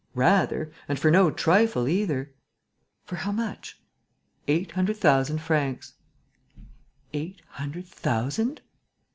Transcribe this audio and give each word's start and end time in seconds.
"Rather! 0.15 0.71
And 0.89 0.97
for 0.97 1.11
no 1.11 1.29
trifle 1.29 1.87
either." 1.87 2.31
"For 3.05 3.17
how 3.17 3.31
much?" 3.31 3.79
"Eight 4.47 4.71
hundred 4.71 4.97
thousand 4.97 5.41
francs." 5.43 5.93
"Eight 7.13 7.39
hundred 7.49 7.85
thousand?" 7.87 8.61